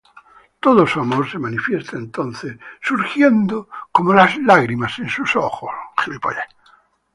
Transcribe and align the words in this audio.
Todo 0.59 0.87
su 0.87 0.99
amor 0.99 1.29
se 1.29 1.37
manifiesta 1.37 1.95
entonces, 1.95 2.57
surgiendo 2.81 3.69
como 3.91 4.15
las 4.15 4.35
lágrimas 4.37 4.97
en 4.97 5.07
sus 5.07 5.35
ojos. 5.35 5.69